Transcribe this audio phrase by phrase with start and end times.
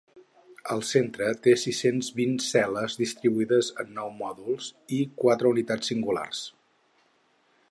[0.75, 6.47] El centre té sis-cents vint cel·les distribuïdes en nou mòduls i quatre unitats singulars.